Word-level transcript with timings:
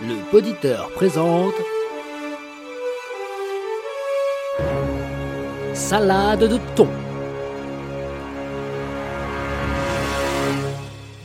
Le 0.00 0.30
poditeur 0.30 0.90
présente 0.90 1.54
Salade 5.74 6.40
de 6.40 6.58
thon. 6.74 6.88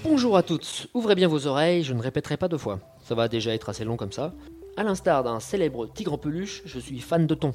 Bonjour 0.04 0.38
à 0.38 0.44
toutes, 0.44 0.88
ouvrez 0.94 1.16
bien 1.16 1.28
vos 1.28 1.48
oreilles, 1.48 1.84
je 1.84 1.94
ne 1.94 2.02
répéterai 2.02 2.38
pas 2.38 2.48
deux 2.48 2.58
fois. 2.58 2.80
Ça 3.04 3.16
va 3.16 3.28
déjà 3.28 3.54
être 3.54 3.70
assez 3.70 3.84
long 3.84 3.98
comme 3.98 4.12
ça. 4.12 4.34
À 4.76 4.84
l'instar 4.84 5.24
d'un 5.24 5.40
célèbre 5.40 5.88
tigre 5.88 6.14
en 6.14 6.18
peluche, 6.18 6.62
je 6.66 6.80
suis 6.80 7.00
fan 7.00 7.28
de 7.28 7.36
thon. 7.36 7.54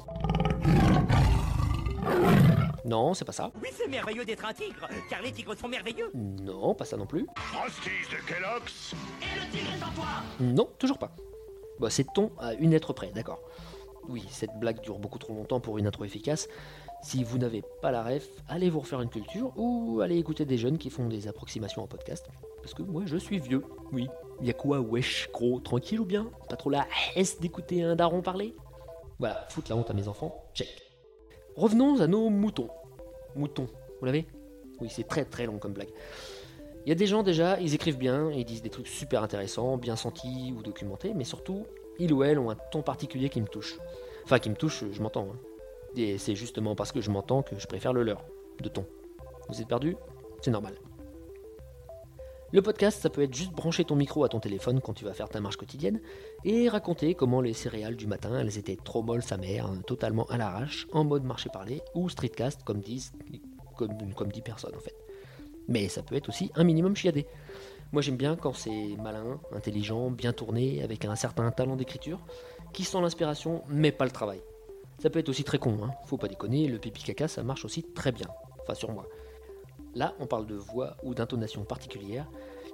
Non, 2.85 3.13
c'est 3.13 3.25
pas 3.25 3.31
ça. 3.31 3.51
Oui, 3.61 3.69
c'est 3.71 3.87
merveilleux 3.87 4.25
d'être 4.25 4.45
un 4.45 4.53
tigre, 4.53 4.87
car 5.09 5.21
les 5.21 5.31
tigres 5.31 5.55
sont 5.57 5.69
merveilleux. 5.69 6.11
Non, 6.13 6.73
pas 6.75 6.85
ça 6.85 6.97
non 6.97 7.05
plus. 7.05 7.25
Frosties 7.37 7.89
de 8.11 8.27
Kellogg's 8.27 8.93
Et 9.21 9.39
le 9.39 9.51
tigre 9.51 9.69
est 9.79 9.83
en 9.83 9.93
toi 9.93 10.05
Non, 10.39 10.69
toujours 10.77 10.97
pas. 10.99 11.15
Bon, 11.79 11.89
c'est 11.89 12.05
thon 12.13 12.31
à 12.39 12.53
une 12.55 12.71
lettre 12.71 12.93
près, 12.93 13.11
d'accord. 13.11 13.39
Oui, 14.09 14.25
cette 14.29 14.53
blague 14.59 14.81
dure 14.81 14.99
beaucoup 14.99 15.17
trop 15.17 15.33
longtemps 15.33 15.61
pour 15.61 15.77
une 15.77 15.87
intro 15.87 16.03
efficace. 16.03 16.49
Si 17.03 17.23
vous 17.23 17.37
n'avez 17.37 17.63
pas 17.81 17.91
la 17.91 18.03
ref, 18.03 18.27
allez 18.49 18.69
vous 18.69 18.81
refaire 18.81 19.01
une 19.01 19.09
culture 19.09 19.53
ou 19.55 20.01
allez 20.01 20.17
écouter 20.17 20.45
des 20.45 20.57
jeunes 20.57 20.77
qui 20.77 20.89
font 20.89 21.07
des 21.07 21.27
approximations 21.27 21.83
en 21.83 21.87
podcast. 21.87 22.27
Parce 22.61 22.73
que 22.73 22.81
moi, 22.81 23.03
je 23.05 23.17
suis 23.17 23.39
vieux. 23.39 23.63
Oui. 23.91 24.07
Y 24.41 24.49
a 24.49 24.53
quoi, 24.53 24.79
wesh, 24.81 25.29
gros, 25.31 25.59
tranquille 25.59 26.01
ou 26.01 26.05
bien? 26.05 26.29
Pas 26.49 26.55
trop 26.57 26.69
la 26.69 26.85
hesse 27.15 27.39
d'écouter 27.39 27.83
un 27.83 27.95
daron 27.95 28.21
parler? 28.21 28.55
Voilà, 29.19 29.45
foutre 29.49 29.71
la 29.71 29.77
honte 29.77 29.89
à 29.89 29.93
mes 29.93 30.07
enfants, 30.07 30.43
check. 30.53 30.92
Revenons 31.55 31.99
à 32.01 32.07
nos 32.07 32.29
moutons. 32.29 32.69
Moutons, 33.35 33.67
vous 33.99 34.05
l'avez? 34.05 34.25
Oui, 34.81 34.89
c'est 34.89 35.07
très 35.07 35.23
très 35.25 35.45
long 35.45 35.59
comme 35.59 35.73
blague. 35.73 35.89
Il 36.85 36.89
y 36.89 36.91
a 36.91 36.95
des 36.95 37.07
gens 37.07 37.23
déjà, 37.23 37.59
ils 37.59 37.75
écrivent 37.75 37.97
bien, 37.97 38.31
ils 38.31 38.43
disent 38.43 38.61
des 38.61 38.69
trucs 38.69 38.87
super 38.87 39.23
intéressants, 39.23 39.77
bien 39.77 39.95
sentis 39.95 40.53
ou 40.57 40.61
documentés, 40.61 41.13
mais 41.13 41.23
surtout, 41.23 41.65
ils 41.99 42.11
ou 42.11 42.23
elles 42.23 42.39
ont 42.39 42.49
un 42.49 42.57
ton 42.71 42.81
particulier 42.81 43.29
qui 43.29 43.39
me 43.39 43.47
touche. 43.47 43.77
Enfin, 44.25 44.39
qui 44.39 44.49
me 44.49 44.55
touche, 44.55 44.83
je 44.91 45.01
m'entends. 45.01 45.27
hein. 45.31 45.37
Et 45.95 46.17
c'est 46.17 46.35
justement 46.35 46.75
parce 46.75 46.91
que 46.91 47.01
je 47.01 47.11
m'entends 47.11 47.43
que 47.43 47.57
je 47.57 47.67
préfère 47.67 47.93
le 47.93 48.03
leur, 48.03 48.25
de 48.61 48.67
ton. 48.67 48.85
Vous 49.47 49.61
êtes 49.61 49.67
perdu? 49.67 49.95
C'est 50.41 50.51
normal. 50.51 50.73
Le 52.53 52.61
podcast, 52.61 53.01
ça 53.01 53.09
peut 53.09 53.23
être 53.23 53.33
juste 53.33 53.51
brancher 53.51 53.83
ton 53.83 53.95
micro 53.95 54.23
à 54.23 54.29
ton 54.29 54.39
téléphone 54.39 54.79
quand 54.79 54.93
tu 54.93 55.05
vas 55.05 55.13
faire 55.13 55.27
ta 55.27 55.39
marche 55.39 55.57
quotidienne 55.57 55.99
et 56.45 56.69
raconter 56.69 57.15
comment 57.15 57.41
les 57.41 57.53
céréales 57.53 57.95
du 57.95 58.05
matin, 58.05 58.37
elles 58.39 58.59
étaient 58.59 58.75
trop 58.75 59.01
molles 59.01 59.23
sa 59.23 59.37
mère, 59.37 59.65
hein, 59.65 59.81
totalement 59.87 60.25
à 60.25 60.37
l'arrache, 60.37 60.85
en 60.91 61.03
mode 61.03 61.23
marché 61.23 61.49
parlé 61.51 61.81
ou 61.95 62.09
streetcast 62.09 62.63
comme 62.63 62.79
disent 62.79 63.11
comme, 63.75 64.13
comme 64.13 64.31
dit 64.31 64.43
personne 64.43 64.75
en 64.75 64.79
fait. 64.79 64.93
Mais 65.67 65.87
ça 65.89 66.03
peut 66.03 66.13
être 66.13 66.29
aussi 66.29 66.51
un 66.53 66.63
minimum 66.63 66.95
chiadé. 66.95 67.25
Moi 67.91 68.03
j'aime 68.03 68.17
bien 68.17 68.35
quand 68.35 68.53
c'est 68.53 68.97
malin, 69.01 69.39
intelligent, 69.51 70.11
bien 70.11 70.31
tourné, 70.31 70.83
avec 70.83 71.05
un 71.05 71.15
certain 71.15 71.49
talent 71.49 71.75
d'écriture, 71.75 72.19
qui 72.71 72.83
sent 72.83 73.01
l'inspiration 73.01 73.63
mais 73.67 73.91
pas 73.91 74.05
le 74.05 74.11
travail. 74.11 74.43
Ça 74.99 75.09
peut 75.09 75.17
être 75.17 75.29
aussi 75.29 75.43
très 75.43 75.57
con, 75.57 75.79
hein. 75.83 75.89
faut 76.05 76.17
pas 76.17 76.27
déconner, 76.27 76.67
le 76.67 76.77
pipi 76.77 77.01
caca 77.01 77.27
ça 77.27 77.41
marche 77.41 77.65
aussi 77.65 77.81
très 77.81 78.11
bien. 78.11 78.27
Enfin 78.61 78.75
sur 78.75 78.91
moi. 78.91 79.07
Là, 79.95 80.15
on 80.19 80.25
parle 80.25 80.47
de 80.47 80.55
voix 80.55 80.97
ou 81.03 81.13
d'intonation 81.13 81.63
particulières 81.63 82.27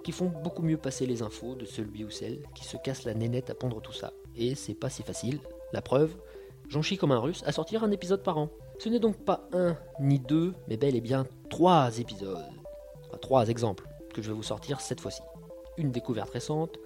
qui 0.03 0.11
font 0.11 0.31
beaucoup 0.43 0.61
mieux 0.61 0.77
passer 0.77 1.05
les 1.05 1.21
infos 1.21 1.55
de 1.55 1.65
celui 1.65 2.05
ou 2.05 2.09
celle 2.09 2.41
qui 2.55 2.63
se 2.63 2.77
casse 2.77 3.03
la 3.03 3.13
nénette 3.13 3.49
à 3.49 3.55
pondre 3.55 3.81
tout 3.81 3.93
ça. 3.93 4.13
Et 4.35 4.55
c'est 4.55 4.73
pas 4.73 4.89
si 4.89 5.03
facile. 5.03 5.39
La 5.73 5.81
preuve, 5.81 6.15
j'en 6.69 6.81
chie 6.81 6.97
comme 6.97 7.11
un 7.11 7.19
russe 7.19 7.43
à 7.45 7.51
sortir 7.51 7.83
un 7.83 7.91
épisode 7.91 8.23
par 8.23 8.37
an. 8.37 8.49
Ce 8.77 8.87
n'est 8.87 8.99
donc 8.99 9.17
pas 9.17 9.47
un 9.51 9.75
ni 9.99 10.19
deux, 10.19 10.53
mais 10.67 10.77
bel 10.77 10.95
et 10.95 11.01
bien 11.01 11.25
trois 11.49 11.99
épisodes. 11.99 12.45
Enfin, 13.07 13.17
trois 13.17 13.49
exemples 13.49 13.87
que 14.13 14.21
je 14.21 14.29
vais 14.29 14.35
vous 14.35 14.43
sortir 14.43 14.79
cette 14.79 15.01
fois-ci. 15.01 15.21
Une 15.77 15.91
découverte 15.91 16.29
récente, 16.29 16.77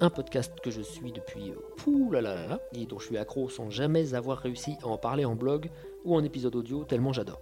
un 0.00 0.10
podcast 0.10 0.52
que 0.60 0.70
je 0.70 0.82
suis 0.82 1.12
depuis 1.12 1.52
pouh 1.78 2.10
là 2.10 2.20
là 2.20 2.34
là, 2.46 2.60
et 2.74 2.86
dont 2.86 2.98
je 2.98 3.06
suis 3.06 3.18
accro 3.18 3.48
sans 3.48 3.70
jamais 3.70 4.14
avoir 4.14 4.38
réussi 4.38 4.76
à 4.82 4.86
en 4.86 4.98
parler 4.98 5.24
en 5.24 5.34
blog 5.34 5.70
ou 6.04 6.14
en 6.14 6.22
épisode 6.22 6.54
audio 6.54 6.84
tellement 6.84 7.12
j'adore. 7.12 7.40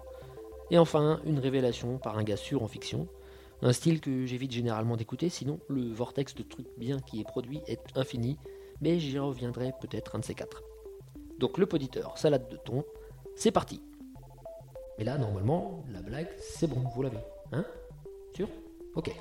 Et 0.70 0.78
enfin, 0.78 1.20
une 1.24 1.38
révélation 1.38 1.98
par 1.98 2.18
un 2.18 2.24
gars 2.24 2.36
sûr 2.36 2.62
en 2.62 2.68
fiction, 2.68 3.08
un 3.62 3.72
style 3.72 4.00
que 4.00 4.26
j'évite 4.26 4.52
généralement 4.52 4.96
d'écouter, 4.96 5.28
sinon 5.28 5.60
le 5.68 5.92
vortex 5.92 6.34
de 6.34 6.42
trucs 6.42 6.68
bien 6.76 6.98
qui 7.00 7.20
est 7.20 7.24
produit 7.24 7.60
est 7.66 7.80
infini, 7.96 8.36
mais 8.80 8.98
j'y 8.98 9.18
reviendrai 9.18 9.72
peut-être 9.80 10.16
un 10.16 10.18
de 10.18 10.24
ces 10.24 10.34
quatre. 10.34 10.62
Donc 11.38 11.58
le 11.58 11.66
poditeur, 11.66 12.18
salade 12.18 12.48
de 12.48 12.56
thon, 12.56 12.84
c'est 13.34 13.50
parti. 13.50 13.80
Mais 14.98 15.04
là, 15.04 15.18
normalement, 15.18 15.84
la 15.90 16.00
blague, 16.02 16.28
c'est 16.38 16.66
bon, 16.66 16.80
vous 16.94 17.02
l'avez. 17.02 17.18
Hein? 17.52 17.64
Sûr? 18.34 18.48
Ok. 18.94 19.14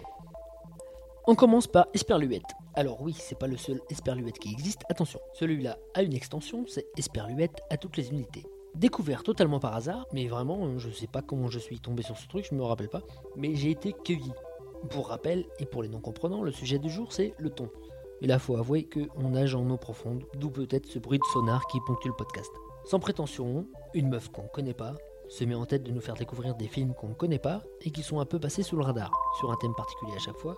On 1.28 1.36
commence 1.36 1.68
par 1.68 1.88
Esperluette. 1.94 2.44
Alors 2.76 3.02
oui, 3.02 3.16
c'est 3.18 3.38
pas 3.38 3.48
le 3.48 3.58
seul 3.58 3.82
Esperluette 3.90 4.40
qui 4.40 4.52
existe, 4.52 4.84
attention. 4.90 5.20
Celui-là 5.34 5.78
a 5.94 6.02
une 6.02 6.14
extension, 6.14 6.66
c'est 6.68 6.86
Esperluette 6.98 7.62
à 7.70 7.78
toutes 7.78 7.98
les 7.98 8.10
unités. 8.10 8.46
Découvert 8.76 9.24
totalement 9.24 9.60
par 9.60 9.74
hasard, 9.74 10.06
mais 10.12 10.28
vraiment, 10.28 10.66
euh, 10.66 10.78
je 10.80 10.90
sais 10.90 11.08
pas 11.08 11.22
comment 11.22 11.50
je 11.50 11.60
suis 11.60 11.80
tombé 11.80 12.04
sur 12.04 12.18
ce 12.18 12.28
truc, 12.28 12.46
je 12.50 12.56
me 12.56 12.64
rappelle 12.64 12.90
pas, 12.90 13.04
mais 13.38 13.56
j'ai 13.56 13.72
été 13.72 13.94
cueilli. 13.94 14.34
Pour 14.90 15.08
rappel, 15.08 15.46
et 15.60 15.66
pour 15.66 15.82
les 15.82 15.88
non-comprenants, 15.88 16.44
le 16.44 16.52
sujet 16.52 16.78
du 16.78 16.90
jour 16.90 17.14
c'est 17.14 17.34
le 17.38 17.50
ton. 17.50 17.70
Et 18.22 18.28
là, 18.28 18.38
faut 18.38 18.58
avouer 18.58 18.88
qu'on 18.88 19.30
nage 19.30 19.56
en 19.56 19.70
eau 19.70 19.78
profonde, 19.78 20.24
d'où 20.36 20.50
peut-être 20.50 20.88
ce 20.88 21.00
bruit 21.00 21.20
de 21.20 21.24
sonar 21.32 21.66
qui 21.68 21.80
ponctue 21.88 22.10
le 22.10 22.16
podcast. 22.16 22.52
Sans 22.84 23.00
prétention, 23.00 23.66
une 23.94 24.10
meuf 24.10 24.30
qu'on 24.30 24.48
connaît 24.48 24.74
pas 24.74 24.96
se 25.30 25.44
met 25.46 25.56
en 25.56 25.66
tête 25.66 25.84
de 25.84 25.92
nous 25.92 26.02
faire 26.02 26.16
découvrir 26.16 26.56
des 26.56 26.68
films 26.68 26.94
qu'on 26.94 27.10
ne 27.10 27.14
connaît 27.14 27.40
pas 27.40 27.64
et 27.82 27.92
qui 27.92 28.04
sont 28.04 28.20
un 28.20 28.26
peu 28.26 28.40
passés 28.40 28.62
sous 28.62 28.76
le 28.76 28.84
radar, 28.84 29.12
sur 29.40 29.52
un 29.52 29.58
thème 29.58 29.74
particulier 29.74 30.14
à 30.16 30.20
chaque 30.20 30.38
fois. 30.38 30.56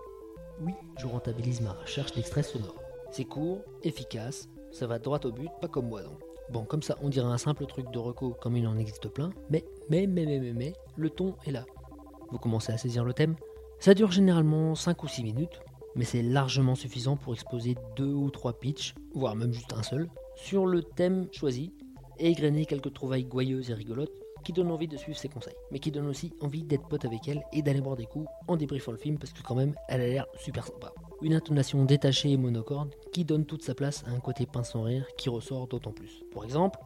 Oui, 0.59 0.73
je 0.97 1.05
rentabilise 1.05 1.61
ma 1.61 1.73
recherche 1.73 2.13
d'extraits 2.13 2.45
sonores. 2.45 2.81
C'est 3.11 3.25
court, 3.25 3.61
efficace, 3.83 4.49
ça 4.71 4.87
va 4.87 4.99
droit 4.99 5.19
au 5.23 5.31
but, 5.31 5.49
pas 5.61 5.67
comme 5.67 5.87
moi 5.87 6.01
donc. 6.01 6.26
Bon, 6.49 6.63
comme 6.63 6.81
ça, 6.81 6.97
on 7.01 7.09
dirait 7.09 7.27
un 7.27 7.37
simple 7.37 7.65
truc 7.65 7.91
de 7.91 7.99
reco 7.99 8.35
comme 8.41 8.55
il 8.55 8.67
en 8.67 8.77
existe 8.77 9.09
plein, 9.09 9.31
mais, 9.49 9.65
mais, 9.89 10.07
mais, 10.07 10.25
mais, 10.25 10.39
mais, 10.39 10.53
mais, 10.53 10.73
le 10.95 11.09
ton 11.09 11.35
est 11.45 11.51
là. 11.51 11.65
Vous 12.31 12.37
commencez 12.37 12.71
à 12.71 12.77
saisir 12.77 13.03
le 13.03 13.13
thème 13.13 13.35
Ça 13.79 13.93
dure 13.93 14.11
généralement 14.11 14.73
5 14.73 15.03
ou 15.03 15.07
6 15.07 15.23
minutes, 15.23 15.59
mais 15.95 16.05
c'est 16.05 16.21
largement 16.21 16.75
suffisant 16.75 17.17
pour 17.17 17.33
exposer 17.33 17.75
deux 17.97 18.13
ou 18.13 18.29
trois 18.29 18.53
pitchs, 18.53 18.95
voire 19.13 19.35
même 19.35 19.51
juste 19.51 19.73
un 19.73 19.83
seul, 19.83 20.09
sur 20.35 20.65
le 20.65 20.83
thème 20.83 21.27
choisi, 21.33 21.73
et 22.19 22.29
égrener 22.29 22.65
quelques 22.65 22.93
trouvailles 22.93 23.25
gouailleuses 23.25 23.69
et 23.69 23.73
rigolotes 23.73 24.26
qui 24.43 24.53
donnent 24.53 24.71
envie 24.71 24.87
de 24.87 24.97
suivre 24.97 25.17
ses 25.17 25.29
conseils, 25.29 25.55
mais 25.71 25.79
qui 25.79 25.91
donnent 25.91 26.07
aussi 26.07 26.33
envie 26.41 26.63
d'être 26.63 26.87
pote 26.87 27.05
avec 27.05 27.27
elle 27.27 27.43
et 27.53 27.61
d'aller 27.61 27.81
boire 27.81 27.95
des 27.95 28.05
coups 28.05 28.27
en 28.47 28.57
débriefant 28.57 28.91
le 28.91 28.97
film 28.97 29.17
parce 29.17 29.33
que 29.33 29.41
quand 29.41 29.55
même, 29.55 29.75
elle 29.87 30.01
a 30.01 30.07
l'air 30.07 30.25
super 30.37 30.65
sympa. 30.65 30.93
Une 31.21 31.33
intonation 31.33 31.85
détachée 31.85 32.31
et 32.31 32.37
monocorde 32.37 32.93
qui 33.11 33.25
donne 33.25 33.45
toute 33.45 33.63
sa 33.63 33.75
place 33.75 34.03
à 34.07 34.11
un 34.11 34.19
côté 34.19 34.45
pince 34.45 34.71
sans 34.71 34.83
rire 34.83 35.05
qui 35.17 35.29
ressort 35.29 35.67
d'autant 35.67 35.91
plus. 35.91 36.23
Pour 36.31 36.43
exemple, 36.43 36.79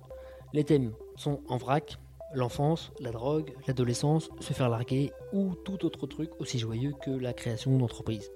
les 0.53 0.63
thèmes 0.63 0.93
sont 1.15 1.41
en 1.47 1.57
vrac, 1.57 1.97
l'enfance, 2.33 2.91
la 2.99 3.11
drogue, 3.11 3.53
l'adolescence, 3.67 4.29
se 4.39 4.53
faire 4.53 4.69
larguer 4.69 5.11
ou 5.33 5.55
tout 5.55 5.85
autre 5.85 6.07
truc 6.07 6.29
aussi 6.39 6.59
joyeux 6.59 6.93
que 7.03 7.11
la 7.11 7.33
création 7.33 7.77
d'entreprise. 7.77 8.31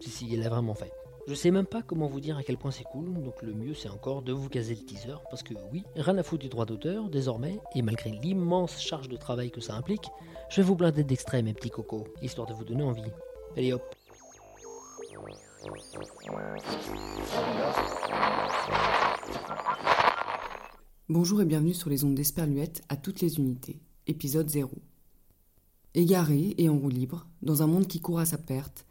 Si, 0.00 0.10
si, 0.10 0.34
elle 0.34 0.42
a 0.42 0.48
vraiment 0.48 0.74
fait. 0.74 0.92
Je 1.26 1.34
sais 1.34 1.50
même 1.50 1.66
pas 1.66 1.82
comment 1.82 2.06
vous 2.06 2.20
dire 2.20 2.36
à 2.36 2.44
quel 2.44 2.56
point 2.56 2.70
c'est 2.70 2.84
cool, 2.84 3.12
donc 3.12 3.42
le 3.42 3.52
mieux 3.52 3.74
c'est 3.74 3.88
encore 3.88 4.22
de 4.22 4.32
vous 4.32 4.48
caser 4.48 4.76
le 4.76 4.82
teaser, 4.82 5.16
parce 5.28 5.42
que 5.42 5.54
oui, 5.72 5.82
rien 5.96 6.16
à 6.18 6.22
foutre 6.22 6.42
du 6.42 6.48
droit 6.48 6.66
d'auteur, 6.66 7.10
désormais, 7.10 7.58
et 7.74 7.82
malgré 7.82 8.10
l'immense 8.10 8.80
charge 8.80 9.08
de 9.08 9.16
travail 9.16 9.50
que 9.50 9.60
ça 9.60 9.74
implique, 9.74 10.08
je 10.50 10.60
vais 10.60 10.62
vous 10.62 10.76
blinder 10.76 11.02
d'extraits 11.02 11.44
mes 11.44 11.52
petits 11.52 11.70
cocos, 11.70 12.06
histoire 12.22 12.46
de 12.46 12.54
vous 12.54 12.64
donner 12.64 12.84
envie. 12.84 13.02
Allez 13.56 13.72
hop 13.72 13.82
Bonjour 21.08 21.42
et 21.42 21.44
bienvenue 21.44 21.74
sur 21.74 21.90
les 21.90 22.04
ondes 22.04 22.14
d'Esperluette 22.14 22.84
à 22.88 22.96
toutes 22.96 23.20
les 23.20 23.38
unités, 23.38 23.80
épisode 24.06 24.48
0. 24.48 24.70
Égaré 25.94 26.54
et 26.56 26.68
en 26.68 26.78
roue 26.78 26.88
libre, 26.88 27.26
dans 27.42 27.64
un 27.64 27.66
monde 27.66 27.88
qui 27.88 28.00
court 28.00 28.20
à 28.20 28.26
sa 28.26 28.38
perte, 28.38 28.86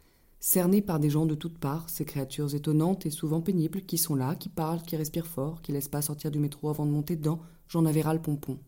cerné 0.45 0.83
par 0.83 0.99
des 0.99 1.09
gens 1.09 1.25
de 1.25 1.33
toutes 1.33 1.57
parts, 1.57 1.89
ces 1.89 2.05
créatures 2.05 2.53
étonnantes 2.53 3.07
et 3.07 3.09
souvent 3.09 3.41
pénibles 3.41 3.81
qui 3.81 3.97
sont 3.97 4.13
là, 4.13 4.35
qui 4.35 4.47
parlent, 4.47 4.83
qui 4.83 4.95
respirent 4.95 5.25
fort, 5.25 5.63
qui 5.63 5.71
laissent 5.71 5.87
pas 5.87 6.03
sortir 6.03 6.29
du 6.29 6.37
métro 6.37 6.69
avant 6.69 6.85
de 6.85 6.91
monter 6.91 7.15
dedans, 7.15 7.39
j'en 7.67 7.83
avais 7.87 8.03
ras 8.03 8.13
le 8.13 8.21
pompon. 8.21 8.59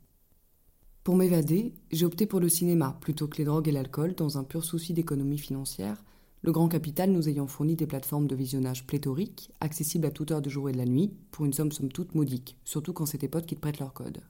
Pour 1.03 1.15
m'évader, 1.15 1.75
j'ai 1.91 2.07
opté 2.07 2.25
pour 2.25 2.39
le 2.39 2.49
cinéma 2.49 2.97
plutôt 2.99 3.27
que 3.27 3.37
les 3.37 3.43
drogues 3.43 3.67
et 3.67 3.71
l'alcool 3.71 4.15
dans 4.15 4.39
un 4.39 4.43
pur 4.43 4.65
souci 4.65 4.93
d'économie 4.93 5.37
financière, 5.37 6.03
le 6.41 6.51
grand 6.51 6.67
capital 6.67 7.11
nous 7.11 7.29
ayant 7.29 7.45
fourni 7.45 7.75
des 7.75 7.85
plateformes 7.85 8.25
de 8.25 8.35
visionnage 8.35 8.87
pléthoriques, 8.87 9.51
accessibles 9.59 10.07
à 10.07 10.11
toute 10.11 10.31
heure 10.31 10.41
du 10.41 10.49
jour 10.49 10.69
et 10.69 10.71
de 10.71 10.77
la 10.79 10.85
nuit, 10.85 11.13
pour 11.29 11.45
une 11.45 11.53
somme 11.53 11.71
somme 11.71 11.91
toute 11.91 12.15
modique, 12.15 12.57
surtout 12.63 12.91
quand 12.91 13.05
c'est 13.05 13.19
tes 13.19 13.27
potes 13.27 13.45
qui 13.45 13.55
te 13.55 13.61
prêtent 13.61 13.79
leur 13.79 13.93
code. 13.93 14.23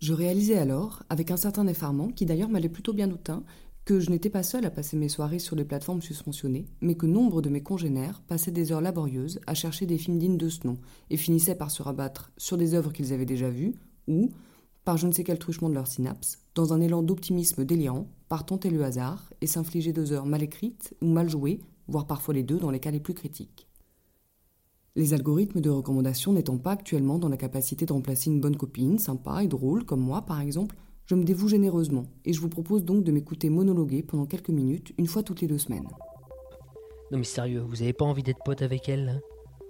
Je 0.00 0.12
réalisais 0.12 0.58
alors, 0.58 1.04
avec 1.08 1.30
un 1.30 1.38
certain 1.38 1.66
effarement, 1.66 2.08
qui 2.08 2.26
d'ailleurs 2.26 2.50
m'allait 2.50 2.68
plutôt 2.68 2.92
bien 2.92 3.10
au 3.10 3.16
teint, 3.16 3.44
que 3.84 4.00
je 4.00 4.10
n'étais 4.10 4.30
pas 4.30 4.42
seule 4.42 4.64
à 4.64 4.70
passer 4.70 4.96
mes 4.96 5.08
soirées 5.08 5.38
sur 5.38 5.56
les 5.56 5.64
plateformes 5.64 6.02
susmentionnées, 6.02 6.66
mais 6.80 6.94
que 6.94 7.06
nombre 7.06 7.42
de 7.42 7.50
mes 7.50 7.62
congénères 7.62 8.22
passaient 8.26 8.50
des 8.50 8.72
heures 8.72 8.80
laborieuses 8.80 9.40
à 9.46 9.54
chercher 9.54 9.86
des 9.86 9.98
films 9.98 10.18
dignes 10.18 10.38
de 10.38 10.48
ce 10.48 10.66
nom, 10.66 10.78
et 11.10 11.16
finissaient 11.16 11.54
par 11.54 11.70
se 11.70 11.82
rabattre 11.82 12.32
sur 12.36 12.56
des 12.56 12.74
œuvres 12.74 12.92
qu'ils 12.92 13.12
avaient 13.12 13.26
déjà 13.26 13.50
vues, 13.50 13.74
ou, 14.08 14.30
par 14.84 14.96
je 14.96 15.06
ne 15.06 15.12
sais 15.12 15.24
quel 15.24 15.38
truchement 15.38 15.68
de 15.68 15.74
leurs 15.74 15.86
synapses, 15.86 16.38
dans 16.54 16.72
un 16.72 16.80
élan 16.80 17.02
d'optimisme 17.02 17.64
délirant, 17.64 18.08
par 18.28 18.46
tenter 18.46 18.70
le 18.70 18.82
hasard 18.82 19.32
et 19.40 19.46
s'infliger 19.46 19.92
deux 19.92 20.12
heures 20.12 20.26
mal 20.26 20.42
écrites 20.42 20.94
ou 21.02 21.06
mal 21.06 21.28
jouées 21.28 21.60
voire 21.88 22.06
parfois 22.06 22.34
les 22.34 22.42
deux 22.42 22.58
dans 22.58 22.70
les 22.70 22.80
cas 22.80 22.90
les 22.90 23.00
plus 23.00 23.14
critiques. 23.14 23.68
Les 24.96 25.12
algorithmes 25.12 25.60
de 25.60 25.70
recommandation 25.70 26.32
n'étant 26.32 26.56
pas 26.56 26.72
actuellement 26.72 27.18
dans 27.18 27.28
la 27.28 27.36
capacité 27.36 27.84
de 27.84 27.92
remplacer 27.92 28.30
une 28.30 28.40
bonne 28.40 28.56
copine, 28.56 28.98
sympa 28.98 29.42
et 29.42 29.48
drôle, 29.48 29.84
comme 29.84 30.00
moi 30.00 30.22
par 30.22 30.40
exemple, 30.40 30.76
je 31.06 31.14
me 31.14 31.24
dévoue 31.24 31.48
généreusement 31.48 32.06
et 32.24 32.32
je 32.32 32.40
vous 32.40 32.48
propose 32.48 32.84
donc 32.84 33.04
de 33.04 33.12
m'écouter 33.12 33.50
monologuer 33.50 34.02
pendant 34.02 34.26
quelques 34.26 34.50
minutes, 34.50 34.92
une 34.96 35.06
fois 35.06 35.22
toutes 35.22 35.40
les 35.40 35.46
deux 35.46 35.58
semaines. 35.58 35.88
Non 37.10 37.18
mais 37.18 37.24
sérieux, 37.24 37.60
vous 37.60 37.82
avez 37.82 37.92
pas 37.92 38.04
envie 38.04 38.22
d'être 38.22 38.42
pote 38.44 38.62
avec 38.62 38.88
elle 38.88 39.20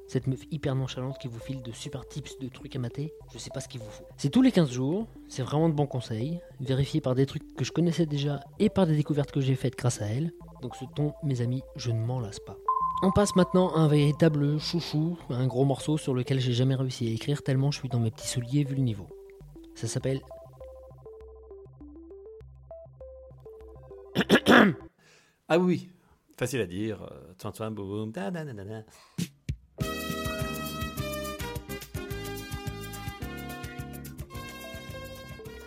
Cette 0.07 0.29
meuf 0.29 0.41
hyper 0.53 0.77
nonchalante 0.77 1.19
qui 1.19 1.27
vous 1.27 1.41
file 1.41 1.63
de 1.63 1.73
super 1.73 2.07
tips 2.07 2.39
de 2.39 2.49
trucs 2.49 2.77
à 2.77 2.79
mater, 2.79 3.13
je 3.33 3.39
sais 3.39 3.51
pas 3.53 3.61
ce 3.61 3.69
qu'il 3.69 3.81
vous 3.81 3.91
faut. 3.91 4.05
C'est 4.17 4.31
tous 4.31 4.43
les 4.43 4.53
15 4.53 4.71
jours, 4.71 5.09
c'est 5.29 5.43
vraiment 5.43 5.69
de 5.69 5.75
bons 5.75 5.87
conseils, 5.87 6.39
vérifiés 6.61 7.01
par 7.01 7.17
des 7.17 7.27
trucs 7.27 7.55
que 7.57 7.65
je 7.65 7.73
connaissais 7.73 8.07
déjà 8.07 8.41
et 8.61 8.69
par 8.69 8.87
des 8.87 8.95
découvertes 8.95 9.33
que 9.33 9.41
j'ai 9.41 9.57
faites 9.57 9.77
grâce 9.77 10.01
à 10.01 10.07
elle. 10.07 10.33
Donc 10.63 10.77
ce 10.77 10.85
ton, 10.95 11.13
mes 11.25 11.41
amis, 11.41 11.63
je 11.77 11.91
ne 11.91 11.99
m'en 11.99 12.21
lasse 12.21 12.41
pas. 12.41 12.57
On 13.03 13.11
passe 13.11 13.35
maintenant 13.35 13.75
à 13.75 13.81
un 13.81 13.89
véritable 13.89 14.59
chouchou, 14.61 15.19
un 15.31 15.47
gros 15.49 15.65
morceau 15.65 15.99
sur 15.99 16.15
lequel 16.15 16.39
j'ai 16.39 16.53
jamais 16.53 16.77
réussi 16.77 17.09
à 17.09 17.11
écrire 17.11 17.43
tellement 17.43 17.73
je 17.73 17.81
suis 17.81 17.89
dans 17.89 17.99
mes 17.99 18.13
petits 18.13 18.29
souliers 18.29 18.63
vu 18.63 18.77
le 18.77 18.83
niveau. 18.83 19.09
Ça 19.75 19.89
s'appelle 19.89 20.23
Ah 25.47 25.59
oui, 25.59 25.91
facile 26.39 26.63
à 26.63 26.67
dire. 26.67 27.03
euh, 27.03 27.71
boum 27.71 27.87
boum, 27.87 28.13
da, 28.13 28.31
da, 28.31 28.45
da, 28.45 28.55
da, 28.55 28.65
da. 28.65 28.83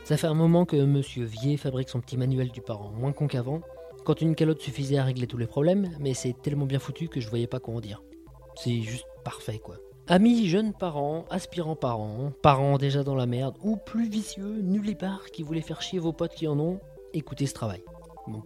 Ça 0.04 0.18
fait 0.18 0.26
un 0.26 0.34
moment 0.34 0.66
que 0.66 0.78
Monsieur 0.78 1.26
Vier 1.26 1.58
fabrique 1.58 1.90
son 1.90 2.00
petit 2.02 2.18
manuel 2.18 2.50
du 2.50 2.62
parent, 2.62 2.90
moins 2.92 3.12
con 3.12 3.28
qu'avant, 3.28 3.62
quand 4.04 4.20
une 4.22 4.34
calotte 4.34 4.62
suffisait 4.62 4.98
à 4.98 5.04
régler 5.04 5.28
tous 5.28 5.38
les 5.38 5.46
problèmes, 5.46 5.92
mais 6.00 6.16
c'est 6.16 6.34
tellement 6.42 6.66
bien 6.66 6.80
foutu 6.80 7.08
que 7.08 7.20
je 7.22 7.30
voyais 7.30 7.46
pas 7.46 7.60
comment 7.60 7.82
dire. 7.82 8.02
C'est 8.56 8.82
juste 8.82 9.06
parfait 9.24 9.60
quoi. 9.60 9.76
Amis 10.08 10.48
jeunes 10.48 10.74
parents, 10.74 11.26
aspirants 11.30 11.76
parents, 11.76 12.32
parents 12.42 12.78
déjà 12.80 13.04
dans 13.04 13.16
la 13.16 13.28
merde, 13.28 13.58
ou 13.62 13.76
plus 13.76 14.10
vicieux, 14.10 14.62
nullipards 14.62 15.26
qui 15.32 15.44
voulaient 15.44 15.62
faire 15.62 15.84
chier 15.84 16.00
vos 16.00 16.14
potes 16.14 16.34
qui 16.34 16.48
en 16.48 16.60
ont, 16.60 16.80
écoutez 17.14 17.46
ce 17.46 17.54
travail. 17.54 17.84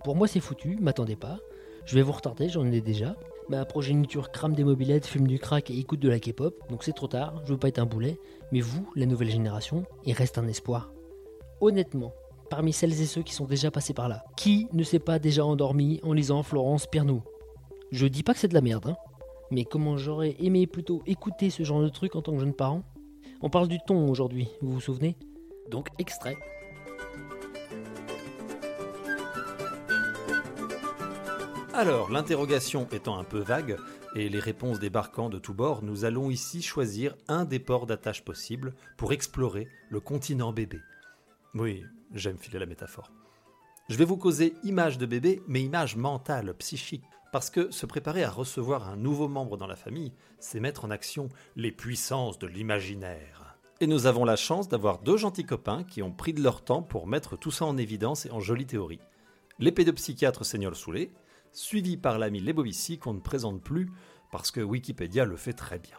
Pour 0.04 0.16
moi 0.16 0.28
c'est 0.28 0.40
foutu, 0.40 0.78
m'attendez 0.80 1.16
pas. 1.16 1.40
Je 1.86 1.96
vais 1.96 2.02
vous 2.02 2.12
retarder, 2.12 2.50
j'en 2.50 2.66
ai 2.72 2.82
déjà. 2.82 3.16
Ma 3.50 3.66
progéniture 3.66 4.32
crame 4.32 4.54
des 4.54 4.64
mobilettes, 4.64 5.08
fume 5.08 5.28
du 5.28 5.40
crack 5.40 5.72
et 5.72 5.78
écoute 5.78 6.00
de 6.00 6.10
la 6.10 6.20
K-pop, 6.20 6.56
donc 6.70 6.84
c'est 6.84 6.94
trop 6.94 7.08
tard, 7.08 7.42
je 7.46 7.54
veux 7.54 7.58
pas 7.58 7.68
être 7.68 7.80
un 7.80 7.86
boulet, 7.86 8.20
mais 8.52 8.62
vous, 8.62 8.90
la 8.96 9.06
nouvelle 9.06 9.30
génération, 9.30 9.84
il 10.06 10.14
reste 10.14 10.38
un 10.38 10.48
espoir. 10.48 10.94
Honnêtement, 11.60 12.14
parmi 12.50 12.72
celles 12.72 13.02
et 13.02 13.06
ceux 13.06 13.24
qui 13.24 13.34
sont 13.34 13.46
déjà 13.46 13.72
passés 13.72 13.94
par 13.94 14.08
là, 14.08 14.24
qui 14.38 14.68
ne 14.74 14.84
s'est 14.84 15.00
pas 15.00 15.20
déjà 15.20 15.44
endormi 15.44 16.00
en 16.04 16.14
lisant 16.14 16.44
Florence 16.44 16.88
Piernou 16.88 17.24
Je 17.92 18.06
dis 18.08 18.24
pas 18.24 18.34
que 18.34 18.40
c'est 18.40 18.48
de 18.48 18.54
la 18.54 18.62
merde, 18.62 18.88
hein, 18.88 18.96
mais 19.50 19.66
comment 19.66 19.98
j'aurais 19.98 20.36
aimé 20.40 20.66
plutôt 20.68 21.02
écouter 21.06 21.50
ce 21.50 21.64
genre 21.64 21.82
de 21.82 21.90
truc 21.90 22.16
en 22.16 22.22
tant 22.22 22.34
que 22.34 22.40
jeune 22.40 22.54
parent? 22.54 22.84
On 23.42 23.50
parle 23.50 23.68
du 23.68 23.80
ton 23.86 24.08
aujourd'hui, 24.10 24.48
vous 24.62 24.72
vous 24.72 24.82
souvenez? 24.82 25.18
Donc 25.70 25.90
extrait. 25.98 26.38
Alors, 31.74 32.12
l'interrogation 32.12 32.86
étant 32.92 33.18
un 33.18 33.24
peu 33.24 33.40
vague 33.40 33.78
et 34.14 34.28
les 34.28 34.40
réponses 34.40 34.80
débarquant 34.80 35.30
de 35.30 35.40
tous 35.40 35.54
bords, 35.54 35.84
nous 35.84 36.04
allons 36.04 36.30
ici 36.30 36.62
choisir 36.62 37.16
un 37.30 37.46
des 37.46 37.60
ports 37.60 37.86
d'attache 37.86 38.26
possibles 38.26 38.74
pour 38.98 39.14
explorer 39.14 39.70
le 39.90 40.02
continent 40.02 40.52
bébé. 40.52 40.82
Oui, 41.54 41.86
j'aime 42.14 42.38
filer 42.38 42.60
la 42.60 42.66
métaphore. 42.66 43.10
Je 43.88 43.96
vais 43.96 44.04
vous 44.04 44.18
causer 44.18 44.54
image 44.64 44.98
de 44.98 45.06
bébé, 45.06 45.42
mais 45.48 45.62
image 45.62 45.96
mentale, 45.96 46.54
psychique. 46.56 47.06
Parce 47.32 47.50
que 47.50 47.72
se 47.72 47.86
préparer 47.86 48.26
à 48.26 48.30
recevoir 48.30 48.90
un 48.90 48.98
nouveau 48.98 49.30
membre 49.30 49.56
dans 49.56 49.68
la 49.68 49.78
famille, 49.78 50.12
c'est 50.40 50.60
mettre 50.60 50.84
en 50.84 50.92
action 50.92 51.30
les 51.56 51.72
puissances 51.72 52.38
de 52.38 52.48
l'imaginaire. 52.48 53.58
Et 53.80 53.88
nous 53.88 54.08
avons 54.08 54.26
la 54.26 54.36
chance 54.36 54.68
d'avoir 54.68 55.00
deux 55.00 55.16
gentils 55.16 55.46
copains 55.46 55.86
qui 55.86 56.04
ont 56.04 56.12
pris 56.12 56.34
de 56.34 56.44
leur 56.44 56.66
temps 56.66 56.84
pour 56.84 57.08
mettre 57.08 57.38
tout 57.38 57.52
ça 57.52 57.64
en 57.64 57.78
évidence 57.78 58.26
et 58.26 58.32
en 58.32 58.42
jolie 58.42 58.66
théorie. 58.66 59.00
Les 59.60 59.72
pédopsychiatres 59.72 60.46
Seigneur 60.46 60.76
Soulet, 60.76 61.12
suivi 61.54 61.98
par 61.98 62.20
l'ami 62.20 62.40
Lebovici 62.40 62.98
qu'on 62.98 63.14
ne 63.14 63.20
présente 63.20 63.62
plus 63.62 63.90
parce 64.32 64.52
que 64.52 64.62
Wikipédia 64.62 65.26
le 65.26 65.36
fait 65.36 65.54
très 65.54 65.80
bien. 65.80 65.98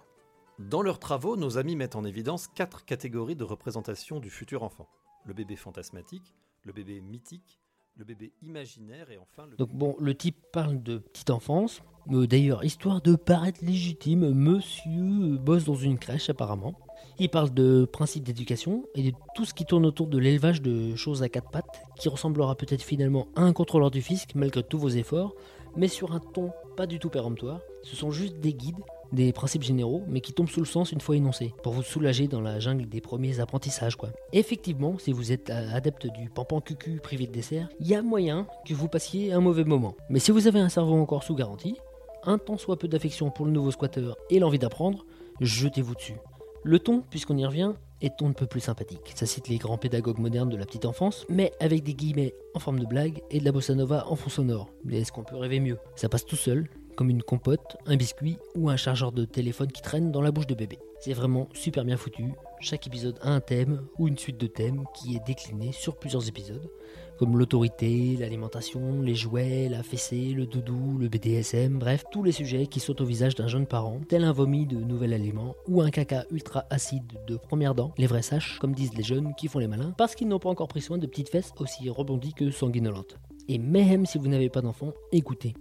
Dans 0.59 0.83
leurs 0.83 0.99
travaux, 0.99 1.37
nos 1.37 1.59
amis 1.59 1.77
mettent 1.77 1.97
en 1.97 2.05
évidence 2.05 2.49
quatre 2.49 2.85
catégories 2.85 3.37
de 3.37 3.45
représentation 3.45 4.21
du 4.21 4.31
futur 4.31 4.63
enfant. 4.63 4.89
Le 5.25 5.35
bébé 5.35 5.57
fantasmatique, 5.57 6.35
le 6.65 6.73
bébé 6.73 7.01
mythique, 7.01 7.61
le 7.97 8.05
bébé 8.05 8.33
imaginaire 8.43 9.11
et 9.11 9.19
enfin 9.19 9.47
le 9.47 9.57
Donc 9.57 9.71
bon, 9.71 9.97
le 9.99 10.15
type 10.15 10.37
parle 10.53 10.83
de 10.83 10.99
petite 10.99 11.31
enfance. 11.31 11.83
D'ailleurs, 12.07 12.65
histoire 12.65 13.03
de 13.03 13.17
paraître 13.17 13.65
légitime, 13.65 14.31
monsieur 14.33 15.37
bosse 15.37 15.65
dans 15.65 15.75
une 15.75 15.99
crèche 15.99 16.31
apparemment. 16.31 16.75
Il 17.19 17.29
parle 17.29 17.53
de 17.53 17.85
principes 17.85 18.25
d'éducation 18.25 18.85
et 18.95 19.03
de 19.03 19.17
tout 19.35 19.45
ce 19.45 19.55
qui 19.55 19.65
tourne 19.65 19.87
autour 19.87 20.07
de 20.07 20.19
l'élevage 20.19 20.63
de 20.63 20.97
choses 20.97 21.23
à 21.23 21.29
quatre 21.29 21.51
pattes, 21.51 21.83
qui 21.97 22.09
ressemblera 22.09 22.55
peut-être 22.57 22.83
finalement 22.83 23.29
à 23.37 23.43
un 23.43 23.53
contrôleur 23.53 23.91
du 23.91 24.03
fisc 24.03 24.31
malgré 24.35 24.63
tous 24.63 24.79
vos 24.79 24.89
efforts, 24.89 25.35
mais 25.77 25.89
sur 25.89 26.13
un 26.13 26.21
ton 26.21 26.51
pas 26.77 26.87
du 26.87 26.99
tout 26.99 27.11
péremptoire. 27.11 27.61
Ce 27.83 27.97
sont 27.97 28.11
juste 28.11 28.41
des 28.41 28.55
guides, 28.55 28.83
des 29.13 29.33
principes 29.33 29.63
généraux, 29.63 30.03
mais 30.09 30.21
qui 30.21 30.33
tombent 30.33 30.49
sous 30.49 30.61
le 30.61 30.67
sens 30.67 30.93
une 30.93 31.01
fois 31.01 31.17
énoncés, 31.17 31.55
pour 31.63 31.73
vous 31.73 31.83
soulager 31.83 32.29
dans 32.29 32.41
la 32.41 32.61
jungle 32.61 32.89
des 32.89 33.01
premiers 33.01 33.41
apprentissages 33.41 33.97
quoi. 33.97 34.11
Effectivement, 34.33 34.99
si 34.99 35.13
vous 35.13 35.33
êtes 35.33 35.51
euh, 35.51 35.75
adepte 35.75 36.07
du 36.07 36.31
pampan 36.31 36.61
cucu 36.61 36.99
privé 37.03 37.27
de 37.27 37.33
dessert, 37.33 37.69
il 37.81 37.89
y 37.89 37.95
a 37.95 38.03
moyen 38.03 38.47
que 38.67 38.75
vous 38.75 38.89
passiez 38.89 39.33
un 39.33 39.41
mauvais 39.41 39.65
moment. 39.65 39.97
Mais 40.09 40.19
si 40.19 40.31
vous 40.31 40.47
avez 40.47 40.61
un 40.61 40.69
cerveau 40.69 40.95
encore 40.95 41.25
sous 41.25 41.35
garantie, 41.35 41.77
un 42.25 42.39
tant 42.39 42.57
soit 42.57 42.79
peu 42.79 42.89
d'affection 42.89 43.31
pour 43.31 43.47
le 43.47 43.53
nouveau 43.53 43.71
squatter 43.71 44.13
et 44.31 44.39
l'envie 44.39 44.59
d'apprendre, 44.59 45.05
jetez-vous 45.41 45.95
dessus. 45.95 46.17
Le 46.65 46.79
ton, 46.79 47.03
puisqu'on 47.11 47.37
y 47.37 47.45
revient, 47.45 47.73
est 48.03 48.23
on 48.23 48.29
ne 48.29 48.35
peut 48.35 48.47
plus 48.47 48.61
sympathique. 48.61 49.13
Ça 49.17 49.27
cite 49.27 49.49
les 49.49 49.59
grands 49.59 49.79
pédagogues 49.79 50.19
modernes 50.19 50.49
de 50.49 50.57
la 50.57 50.65
petite 50.65 50.85
enfance, 50.85 51.27
mais 51.29 51.53
avec 51.59 51.83
des 51.83 51.95
guillemets 51.95 52.35
en 52.55 52.61
forme 52.61 52.79
de 52.79 52.87
blague 52.87 53.21
et 53.31 53.41
de 53.41 53.45
la 53.45 53.51
bossa 53.51 53.75
nova 53.75 54.07
en 54.09 54.15
fond 54.15 54.31
sonore. 54.31 54.71
Mais 54.85 55.01
est-ce 55.01 55.11
qu'on 55.11 55.25
peut 55.25 55.37
rêver 55.37 55.59
mieux? 55.59 55.79
Ça 55.97 56.09
passe 56.09 56.25
tout 56.25 56.37
seul, 56.37 56.69
comme 56.97 57.11
une 57.11 57.23
compote, 57.23 57.77
un 57.87 57.97
biscuit 57.97 58.37
ou 58.55 58.71
un 58.71 58.77
chargeur 58.77 59.11
de 59.11 59.25
téléphone 59.25 59.73
qui 59.73 59.83
traîne 59.83 60.13
dans 60.13 60.23
la 60.23 60.31
bouche 60.31 60.47
de 60.47 60.55
bébé. 60.55 60.79
C'est 61.01 61.15
vraiment 61.15 61.49
super 61.53 61.85
bien 61.85 61.97
foutu. 61.97 62.33
Chaque 62.65 62.87
épisode 62.87 63.19
a 63.23 63.31
un 63.31 63.41
thème 63.41 63.83
ou 63.99 64.07
une 64.07 64.17
suite 64.17 64.39
de 64.39 64.47
thèmes 64.47 64.85
qui 64.95 65.17
est 65.17 65.27
décliné 65.27 65.73
sur 65.73 65.97
plusieurs 65.97 66.29
épisodes, 66.29 66.71
comme 67.19 67.37
l'autorité, 67.37 68.17
l'alimentation, 68.17 69.03
les 69.03 69.17
jouets, 69.17 69.69
la 69.69 69.83
fessée, 69.83 70.33
le 70.33 70.47
doudou, 70.47 70.97
le 70.97 71.09
BDSM, 71.09 71.81
bref, 71.81 72.05
tous 72.13 72.23
les 72.23 72.31
sujets 72.31 72.69
qui 72.69 72.79
sautent 72.79 73.01
au 73.01 73.05
visage 73.05 73.35
d'un 73.35 73.49
jeune 73.49 73.67
parent, 73.67 74.01
tel 74.09 74.23
un 74.23 74.31
vomi 74.31 74.65
de 74.65 74.77
nouvel 74.77 75.13
aliment 75.13 75.57
ou 75.67 75.83
un 75.83 75.91
caca 75.91 76.25
ultra 76.31 76.65
acide 76.71 77.19
de 77.27 77.37
première 77.37 77.75
dent, 77.75 77.93
les 77.99 78.07
vrais 78.07 78.23
saches, 78.23 78.61
comme 78.61 78.77
disent 78.77 78.95
les 78.95 79.03
jeunes 79.03 79.35
qui 79.37 79.49
font 79.49 79.59
les 79.59 79.67
malins, 79.67 79.93
parce 79.99 80.15
qu'ils 80.15 80.29
n'ont 80.29 80.39
pas 80.39 80.49
encore 80.49 80.69
pris 80.69 80.83
soin 80.83 80.99
de 80.99 81.07
petites 81.09 81.31
fesses 81.31 81.53
aussi 81.59 81.91
rebondies 81.91 82.33
que 82.33 82.53
sanguinolentes. 82.53 83.19
Et 83.49 83.59
même 83.59 84.07
si 84.07 84.19
vous 84.19 84.29
n'avez 84.29 84.51
pas 84.51 84.63
d'enfant, 84.63 84.93
écoutez. 85.11 85.55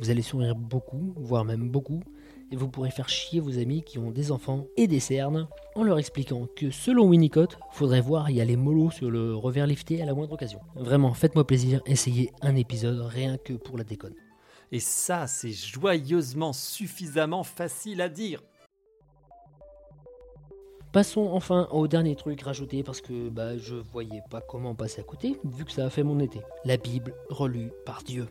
Vous 0.00 0.10
allez 0.10 0.22
sourire 0.22 0.54
beaucoup, 0.54 1.12
voire 1.16 1.44
même 1.44 1.70
beaucoup, 1.70 2.00
et 2.50 2.56
vous 2.56 2.68
pourrez 2.68 2.90
faire 2.90 3.08
chier 3.08 3.40
vos 3.40 3.58
amis 3.58 3.82
qui 3.82 3.98
ont 3.98 4.10
des 4.10 4.32
enfants 4.32 4.66
et 4.76 4.86
des 4.86 5.00
cernes 5.00 5.48
en 5.74 5.82
leur 5.82 5.98
expliquant 5.98 6.46
que 6.56 6.70
selon 6.70 7.08
Winnicott, 7.08 7.58
faudrait 7.72 8.00
voir 8.00 8.30
y 8.30 8.40
aller 8.40 8.56
mollo 8.56 8.90
sur 8.90 9.10
le 9.10 9.34
revers 9.34 9.66
lifté 9.66 10.00
à 10.00 10.06
la 10.06 10.14
moindre 10.14 10.32
occasion. 10.32 10.60
Vraiment, 10.76 11.14
faites-moi 11.14 11.46
plaisir, 11.46 11.82
essayez 11.86 12.30
un 12.40 12.56
épisode 12.56 13.00
rien 13.00 13.36
que 13.38 13.54
pour 13.54 13.76
la 13.76 13.84
déconne. 13.84 14.14
Et 14.70 14.80
ça, 14.80 15.26
c'est 15.26 15.50
joyeusement 15.50 16.52
suffisamment 16.52 17.42
facile 17.42 18.00
à 18.00 18.08
dire. 18.08 18.42
Passons 20.92 21.28
enfin 21.32 21.68
au 21.70 21.86
dernier 21.86 22.16
truc 22.16 22.40
rajouté 22.40 22.82
parce 22.82 23.02
que 23.02 23.28
bah 23.28 23.58
je 23.58 23.74
voyais 23.74 24.22
pas 24.30 24.40
comment 24.40 24.74
passer 24.74 25.02
à 25.02 25.04
côté 25.04 25.38
vu 25.44 25.66
que 25.66 25.72
ça 25.72 25.84
a 25.84 25.90
fait 25.90 26.02
mon 26.02 26.18
été. 26.18 26.40
La 26.64 26.78
Bible 26.78 27.14
relue 27.28 27.70
par 27.84 28.02
Dieu. 28.02 28.26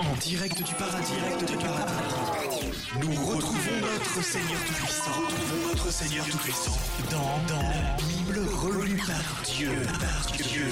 En 0.00 0.16
direct 0.16 0.56
du 0.62 0.74
paradis, 0.74 1.12
direct 1.12 1.50
du 1.50 1.56
paradis. 1.56 2.66
Nous 3.00 3.26
retrouvons 3.26 3.80
notre 3.80 4.22
Seigneur 4.22 4.60
Tout-Puissant. 4.66 5.10
Retrouvons 5.20 5.68
notre 5.68 5.90
Seigneur 5.92 6.26
Tout-Puissant 6.26 6.72
dans, 7.10 7.54
dans 7.54 7.62
la 7.62 7.96
Bible 7.96 8.40
relue 8.48 8.96
par 8.96 9.42
Dieu. 9.44 9.70
Par 10.00 10.32
Dieu. 10.36 10.66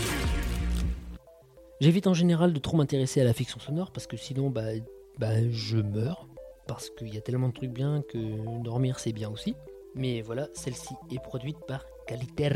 J'évite 1.81 2.07
en 2.07 2.14
général 2.14 2.52
de 2.52 2.59
trop 2.59 2.76
m'intéresser 2.76 3.21
à 3.21 3.25
la 3.25 3.33
fiction 3.33 3.61
sonore 3.61 3.93
parce 3.93 4.07
que 4.07 4.17
sinon 4.17 4.50
bah, 4.50 4.73
bah 5.19 5.50
je 5.50 5.79
meurs 5.79 6.26
parce 6.67 6.91
qu'il 6.91 7.14
y 7.14 7.19
a 7.19 7.21
tellement 7.21 7.49
de 7.49 7.55
trucs 7.55 7.73
bien 7.73 8.02
que 8.09 8.62
dormir 8.62 8.99
c'est 8.99 9.12
bien 9.12 9.31
aussi. 9.31 9.55
Mais 9.95 10.23
voilà, 10.23 10.49
celle-ci 10.55 10.95
est 11.11 11.23
produite 11.23 11.59
par 11.67 11.85
Caliter 12.07 12.50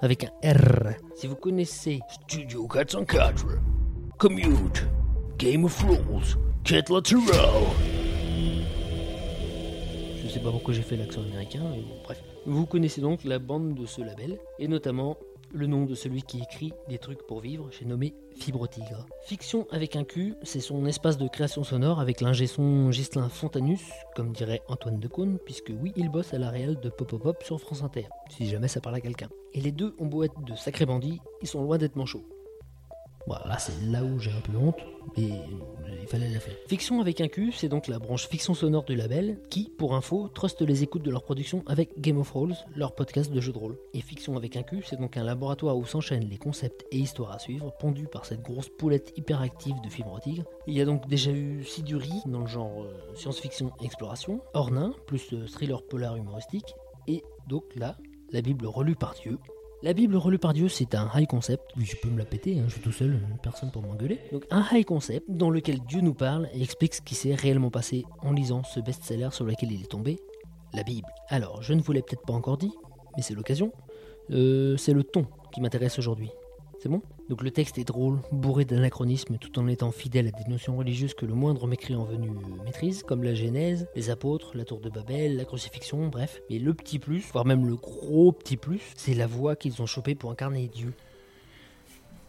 avec 0.00 0.24
un 0.24 0.30
R. 0.42 0.94
Si 1.14 1.26
vous 1.26 1.36
connaissez 1.36 2.00
Studio 2.08 2.66
404, 2.66 3.46
Commute, 4.18 4.86
Game 5.38 5.64
of 5.64 5.76
Thrones, 5.76 6.22
Cat 6.64 6.84
Lateral. 6.88 7.62
Je 10.22 10.28
sais 10.28 10.40
pas 10.40 10.50
pourquoi 10.50 10.72
j'ai 10.72 10.80
fait 10.80 10.96
l'accent 10.96 11.20
américain, 11.20 11.60
mais 11.72 11.82
bon, 11.82 11.94
bref. 12.04 12.22
Vous 12.46 12.64
connaissez 12.64 13.02
donc 13.02 13.22
la 13.22 13.38
bande 13.38 13.74
de 13.74 13.84
ce 13.84 14.00
label, 14.00 14.38
et 14.58 14.66
notamment 14.66 15.18
le 15.52 15.66
nom 15.66 15.84
de 15.84 15.94
celui 15.94 16.22
qui 16.22 16.40
écrit 16.40 16.72
des 16.88 16.96
trucs 16.96 17.26
pour 17.26 17.40
vivre, 17.40 17.68
j'ai 17.70 17.84
nommé 17.84 18.14
Fibre 18.34 18.66
Tigre. 18.66 19.04
Fiction 19.26 19.66
avec 19.70 19.94
un 19.94 20.04
Q, 20.04 20.34
c'est 20.42 20.60
son 20.60 20.86
espace 20.86 21.18
de 21.18 21.28
création 21.28 21.64
sonore 21.64 22.00
avec 22.00 22.22
l'ingé 22.22 22.46
son 22.46 22.88
Ghislain 22.88 23.28
Fontanus, 23.28 23.82
comme 24.14 24.32
dirait 24.32 24.62
Antoine 24.68 24.98
Decaune, 24.98 25.38
puisque 25.44 25.72
oui, 25.82 25.92
il 25.96 26.08
bosse 26.08 26.32
à 26.32 26.38
la 26.38 26.48
réelle 26.48 26.80
de 26.80 26.88
Pop 26.88 27.14
Pop 27.14 27.42
sur 27.42 27.60
France 27.60 27.82
Inter, 27.82 28.08
si 28.30 28.46
jamais 28.46 28.68
ça 28.68 28.80
parle 28.80 28.96
à 28.96 29.00
quelqu'un. 29.02 29.28
Et 29.52 29.60
les 29.60 29.72
deux 29.72 29.94
ont 29.98 30.06
beau 30.06 30.22
être 30.22 30.42
de 30.44 30.54
sacrés 30.54 30.86
bandits, 30.86 31.20
ils 31.42 31.48
sont 31.48 31.62
loin 31.62 31.76
d'être 31.76 31.96
manchots. 31.96 32.24
Voilà, 33.26 33.58
c'est 33.58 33.72
là 33.90 34.04
où 34.04 34.20
j'ai 34.20 34.30
un 34.30 34.40
peu 34.40 34.56
honte, 34.56 34.78
mais 35.16 35.30
il 36.00 36.06
fallait 36.06 36.28
la 36.28 36.38
faire. 36.38 36.54
Fiction 36.68 37.00
avec 37.00 37.20
un 37.20 37.26
Q, 37.26 37.50
c'est 37.50 37.68
donc 37.68 37.88
la 37.88 37.98
branche 37.98 38.28
fiction 38.28 38.54
sonore 38.54 38.84
du 38.84 38.94
label 38.94 39.38
qui, 39.50 39.68
pour 39.76 39.96
info, 39.96 40.28
truste 40.28 40.62
les 40.62 40.84
écoutes 40.84 41.02
de 41.02 41.10
leur 41.10 41.24
production 41.24 41.64
avec 41.66 42.00
Game 42.00 42.18
of 42.18 42.30
Rolls, 42.30 42.54
leur 42.76 42.94
podcast 42.94 43.32
de 43.32 43.40
jeux 43.40 43.52
de 43.52 43.58
rôle. 43.58 43.76
Et 43.94 44.00
Fiction 44.00 44.36
avec 44.36 44.56
un 44.56 44.62
Q, 44.62 44.84
c'est 44.86 45.00
donc 45.00 45.16
un 45.16 45.24
laboratoire 45.24 45.76
où 45.76 45.84
s'enchaînent 45.84 46.28
les 46.28 46.38
concepts 46.38 46.86
et 46.92 46.98
histoires 46.98 47.32
à 47.32 47.40
suivre, 47.40 47.72
pondus 47.80 48.06
par 48.06 48.24
cette 48.24 48.42
grosse 48.42 48.68
poulette 48.68 49.12
hyperactive 49.16 49.80
de 49.82 49.88
fibre 49.88 50.20
tigre. 50.20 50.44
Il 50.68 50.74
y 50.74 50.80
a 50.80 50.84
donc 50.84 51.08
déjà 51.08 51.32
eu 51.32 51.64
Siduri 51.64 52.22
dans 52.26 52.40
le 52.40 52.46
genre 52.46 52.84
euh, 52.84 53.14
science-fiction 53.16 53.72
exploration, 53.82 54.40
Ornin, 54.54 54.94
plus 55.06 55.32
euh, 55.32 55.46
thriller 55.46 55.82
polar 55.82 56.16
humoristique, 56.16 56.74
et 57.08 57.24
donc 57.48 57.64
là, 57.74 57.96
la 58.32 58.40
Bible 58.40 58.66
relue 58.66 58.96
par 58.96 59.14
Dieu, 59.14 59.38
la 59.86 59.92
Bible 59.92 60.16
relue 60.16 60.40
par 60.40 60.52
Dieu, 60.52 60.68
c'est 60.68 60.96
un 60.96 61.08
high 61.14 61.28
concept. 61.28 61.62
Oui, 61.76 61.84
je 61.84 61.94
peux 61.94 62.08
me 62.08 62.18
la 62.18 62.24
péter, 62.24 62.58
hein, 62.58 62.64
je 62.66 62.72
suis 62.72 62.80
tout 62.80 62.90
seul, 62.90 63.20
personne 63.40 63.70
pour 63.70 63.82
m'engueuler. 63.82 64.18
Donc, 64.32 64.42
un 64.50 64.66
high 64.72 64.84
concept 64.84 65.30
dans 65.30 65.48
lequel 65.48 65.78
Dieu 65.78 66.00
nous 66.00 66.12
parle 66.12 66.48
et 66.52 66.60
explique 66.60 66.92
ce 66.92 67.00
qui 67.00 67.14
s'est 67.14 67.36
réellement 67.36 67.70
passé 67.70 68.04
en 68.20 68.32
lisant 68.32 68.64
ce 68.64 68.80
best-seller 68.80 69.28
sur 69.30 69.44
lequel 69.44 69.70
il 69.70 69.82
est 69.82 69.88
tombé, 69.88 70.18
la 70.74 70.82
Bible. 70.82 71.06
Alors, 71.28 71.62
je 71.62 71.72
ne 71.72 71.80
vous 71.80 71.92
l'ai 71.92 72.02
peut-être 72.02 72.26
pas 72.26 72.32
encore 72.32 72.58
dit, 72.58 72.72
mais 73.16 73.22
c'est 73.22 73.34
l'occasion. 73.34 73.70
Euh, 74.32 74.76
c'est 74.76 74.92
le 74.92 75.04
ton 75.04 75.24
qui 75.52 75.60
m'intéresse 75.60 76.00
aujourd'hui. 76.00 76.30
C'est 76.78 76.88
bon? 76.90 77.02
Donc 77.28 77.42
le 77.42 77.50
texte 77.50 77.78
est 77.78 77.84
drôle, 77.84 78.20
bourré 78.30 78.64
d'anachronismes 78.64 79.38
tout 79.38 79.58
en 79.58 79.66
étant 79.66 79.90
fidèle 79.90 80.28
à 80.28 80.30
des 80.30 80.48
notions 80.48 80.76
religieuses 80.76 81.14
que 81.14 81.24
le 81.26 81.34
moindre 81.34 81.66
mécréant 81.66 82.04
venu 82.04 82.30
maîtrise, 82.64 83.02
comme 83.02 83.24
la 83.24 83.34
Genèse, 83.34 83.88
les 83.96 84.10
apôtres, 84.10 84.56
la 84.56 84.64
tour 84.64 84.80
de 84.80 84.90
Babel, 84.90 85.36
la 85.36 85.44
crucifixion, 85.44 86.08
bref. 86.08 86.40
Mais 86.50 86.58
le 86.58 86.74
petit 86.74 86.98
plus, 86.98 87.24
voire 87.32 87.46
même 87.46 87.66
le 87.66 87.76
gros 87.76 88.30
petit 88.30 88.56
plus, 88.56 88.82
c'est 88.94 89.14
la 89.14 89.26
voix 89.26 89.56
qu'ils 89.56 89.80
ont 89.80 89.86
chopée 89.86 90.14
pour 90.14 90.30
incarner 90.30 90.68
Dieu. 90.68 90.92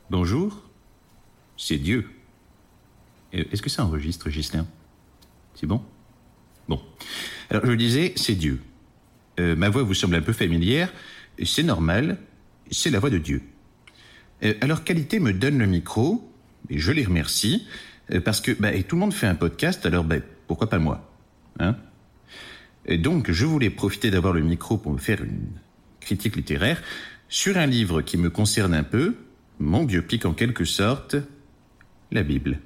Bonjour, 0.10 0.64
c'est 1.58 1.78
Dieu. 1.78 2.10
Euh, 3.34 3.44
Est-ce 3.52 3.62
que 3.62 3.70
ça 3.70 3.84
enregistre, 3.84 4.30
Gislain 4.30 4.66
C'est 5.56 5.68
bon? 5.68 5.82
Bon. 6.70 6.82
Alors, 7.50 7.66
je 7.66 7.74
disais, 7.74 8.14
c'est 8.16 8.36
Dieu. 8.36 8.62
Euh, 9.40 9.56
ma 9.56 9.70
voix 9.70 9.84
vous 9.84 9.94
semble 9.94 10.16
un 10.16 10.22
peu 10.22 10.34
familière. 10.34 10.92
C'est 11.44 11.64
normal, 11.64 12.18
c'est 12.72 12.90
la 12.90 13.00
voix 13.00 13.10
de 13.10 13.18
Dieu. 13.18 13.42
Euh, 14.44 14.54
alors, 14.62 14.84
Qualité 14.84 15.20
me 15.20 15.34
donne 15.34 15.58
le 15.58 15.66
micro, 15.66 16.32
et 16.70 16.78
je 16.78 16.92
les 16.92 17.06
remercie, 17.06 17.68
euh, 18.12 18.22
parce 18.22 18.42
que 18.42 18.52
bah, 18.52 18.74
et 18.74 18.84
tout 18.84 18.96
le 18.96 19.02
monde 19.02 19.14
fait 19.14 19.28
un 19.28 19.36
podcast, 19.36 19.86
alors 19.86 20.04
bah, 20.04 20.18
pourquoi 20.48 20.70
pas 20.70 20.80
moi 20.80 21.10
hein? 21.60 21.76
Et 22.86 22.98
Donc, 22.98 23.32
je 23.32 23.46
voulais 23.46 23.70
profiter 23.70 24.12
d'avoir 24.12 24.34
le 24.34 24.42
micro 24.42 24.78
pour 24.78 24.94
me 24.94 24.98
faire 24.98 25.22
une 25.22 25.48
critique 26.00 26.36
littéraire 26.38 26.82
sur 27.28 27.58
un 27.58 27.66
livre 27.66 28.02
qui 28.02 28.18
me 28.18 28.30
concerne 28.30 28.74
un 28.74 28.84
peu, 28.84 29.16
mon 29.60 29.84
biopic 29.84 30.26
en 30.26 30.34
quelque 30.34 30.64
sorte, 30.64 31.18
la 32.12 32.24
Bible. 32.24 32.60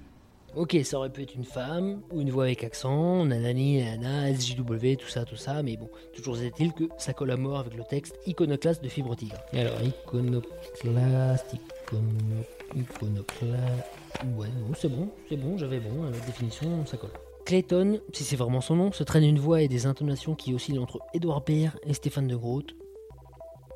Ok, 0.54 0.78
ça 0.84 0.98
aurait 0.98 1.10
pu 1.10 1.22
être 1.22 1.34
une 1.34 1.46
femme, 1.46 2.02
ou 2.12 2.20
une 2.20 2.30
voix 2.30 2.44
avec 2.44 2.66
accent, 2.66 3.26
nanani, 3.26 3.82
nanana, 3.82 4.34
SJW, 4.34 4.98
tout 4.98 5.08
ça, 5.08 5.24
tout 5.24 5.38
ça, 5.38 5.64
mais 5.64 5.78
bon, 5.78 5.90
toujours 6.14 6.38
est-il 6.40 6.74
que 6.74 6.90
ça 6.98 7.14
colle 7.14 7.32
à 7.32 7.38
mort 7.38 7.60
avec 7.60 7.74
le 7.74 7.86
texte 7.86 8.20
iconoclaste 8.26 8.84
de 8.84 8.90
Fibre 8.90 9.16
Tigre. 9.16 9.38
Alors, 9.54 9.82
iconoclaste, 9.82 11.54
icono, 11.54 12.44
iconoclaste... 12.76 13.86
Ouais, 14.36 14.48
non, 14.48 14.74
c'est 14.78 14.90
bon, 14.90 15.10
c'est 15.30 15.38
bon, 15.38 15.58
j'avais 15.58 15.80
bon, 15.80 16.04
la 16.04 16.20
définition, 16.26 16.86
ça 16.86 16.98
colle. 16.98 17.12
Clayton, 17.46 18.02
si 18.12 18.26
c'est 18.26 18.36
vraiment 18.36 18.60
son 18.60 18.76
nom, 18.76 18.92
se 18.92 19.06
traîne 19.06 19.24
une 19.24 19.40
voix 19.40 19.62
et 19.62 19.70
des 19.70 19.86
intonations 19.86 20.36
qui 20.36 20.54
oscillent 20.54 20.80
entre 20.80 21.00
Edouard 21.14 21.46
Baird 21.46 21.80
et 21.86 21.94
Stéphane 21.94 22.28
de 22.28 22.36
Groot. 22.36 22.76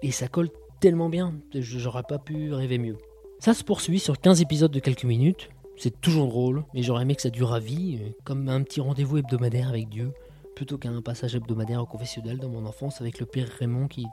Et 0.02 0.12
ça 0.12 0.28
colle 0.28 0.50
tellement 0.82 1.08
bien, 1.08 1.36
j'aurais 1.54 2.04
pas 2.04 2.20
pu 2.20 2.52
rêver 2.52 2.80
mieux. 2.80 2.98
Ça 3.40 3.54
se 3.54 3.64
poursuit 3.64 4.00
sur 4.00 4.20
15 4.20 4.42
épisodes 4.42 4.72
de 4.72 4.80
quelques 4.80 5.06
minutes, 5.06 5.50
c'est 5.78 6.02
toujours 6.02 6.28
drôle, 6.28 6.64
mais 6.74 6.82
j'aurais 6.82 7.04
aimé 7.04 7.16
que 7.16 7.22
ça 7.22 7.30
dure 7.30 7.54
à 7.54 7.60
vie, 7.60 8.00
euh, 8.02 8.10
comme 8.24 8.48
un 8.50 8.62
petit 8.64 8.82
rendez-vous 8.82 9.18
hebdomadaire 9.18 9.70
avec 9.70 9.90
Dieu, 9.90 10.14
plutôt 10.56 10.78
qu'un 10.78 11.02
passage 11.02 11.36
hebdomadaire 11.36 11.82
au 11.82 11.86
confessionnel 11.86 12.38
dans 12.38 12.50
mon 12.50 12.66
enfance 12.66 13.02
avec 13.02 13.20
le 13.20 13.26
père 13.26 13.48
Raymond 13.60 13.88
qui... 13.88 14.06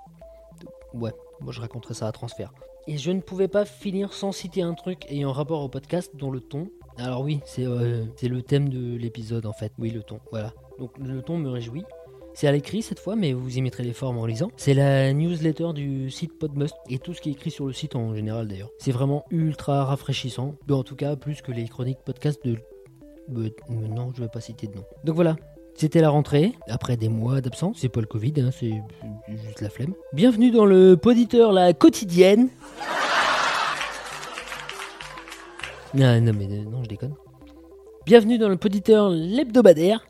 Ouais, 0.92 1.12
moi 1.40 1.52
je 1.52 1.60
raconterai 1.60 1.94
ça 1.94 2.08
à 2.08 2.12
transfert. 2.12 2.52
Et 2.88 2.98
je 2.98 3.12
ne 3.12 3.20
pouvais 3.20 3.48
pas 3.48 3.64
finir 3.64 4.12
sans 4.12 4.32
citer 4.32 4.62
un 4.62 4.74
truc 4.74 5.06
ayant 5.08 5.32
rapport 5.32 5.62
au 5.62 5.68
podcast 5.68 6.10
dont 6.14 6.30
le 6.30 6.40
ton... 6.40 6.68
Alors 6.98 7.22
oui, 7.22 7.40
c'est 7.46 7.64
euh, 7.64 8.04
c'est 8.16 8.28
le 8.28 8.42
thème 8.42 8.68
de 8.68 8.96
l'épisode 8.96 9.46
en 9.46 9.54
fait, 9.54 9.72
oui 9.78 9.90
le 9.90 10.02
ton, 10.02 10.20
voilà. 10.30 10.52
Donc 10.78 10.98
le 10.98 11.22
ton 11.22 11.38
me 11.38 11.48
réjouit. 11.48 11.84
C'est 12.34 12.46
à 12.46 12.52
l'écrit 12.52 12.82
cette 12.82 12.98
fois, 12.98 13.14
mais 13.14 13.34
vous 13.34 13.58
y 13.58 13.60
mettrez 13.60 13.82
les 13.82 13.92
formes 13.92 14.16
en 14.16 14.24
lisant. 14.24 14.50
C'est 14.56 14.72
la 14.72 15.12
newsletter 15.12 15.72
du 15.74 16.10
site 16.10 16.38
Podmust 16.38 16.74
et 16.88 16.98
tout 16.98 17.12
ce 17.12 17.20
qui 17.20 17.28
est 17.28 17.32
écrit 17.32 17.50
sur 17.50 17.66
le 17.66 17.74
site 17.74 17.94
en 17.94 18.14
général 18.14 18.48
d'ailleurs. 18.48 18.70
C'est 18.78 18.92
vraiment 18.92 19.24
ultra 19.30 19.84
rafraîchissant, 19.84 20.54
en 20.70 20.82
tout 20.82 20.96
cas 20.96 21.14
plus 21.16 21.42
que 21.42 21.52
les 21.52 21.68
chroniques 21.68 21.98
podcast 22.04 22.40
de. 22.44 22.56
Euh, 23.36 23.50
non, 23.68 24.12
je 24.16 24.22
vais 24.22 24.28
pas 24.28 24.40
citer 24.40 24.66
de 24.66 24.76
nom. 24.76 24.84
Donc 25.04 25.14
voilà. 25.14 25.36
C'était 25.74 26.00
la 26.00 26.10
rentrée, 26.10 26.52
après 26.68 26.98
des 26.98 27.08
mois 27.08 27.40
d'absence, 27.40 27.78
c'est 27.80 27.88
pas 27.88 28.00
le 28.00 28.06
Covid, 28.06 28.34
hein, 28.38 28.50
c'est 28.52 28.82
juste 29.28 29.62
la 29.62 29.70
flemme. 29.70 29.94
Bienvenue 30.12 30.50
dans 30.50 30.66
le 30.66 30.98
Poditeur 30.98 31.50
La 31.50 31.72
Quotidienne. 31.72 32.48
Non, 35.94 36.20
non, 36.20 36.32
mais 36.38 36.46
euh, 36.46 36.64
non, 36.64 36.82
je 36.82 36.88
déconne. 36.88 37.14
Bienvenue 38.04 38.38
dans 38.38 38.48
le 38.48 38.56
Poditeur 38.56 39.10
L'Hebdomadaire. 39.10 40.04